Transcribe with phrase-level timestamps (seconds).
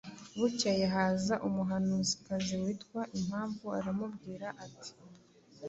[0.37, 4.91] Bukeye haza umuhanuzikazi witwa Impamvu, aramubwira ati:"